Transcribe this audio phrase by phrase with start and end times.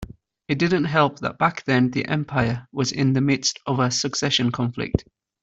[0.47, 4.51] It didn't help that back then the empire was in the midst of a succession
[4.51, 5.03] conflict.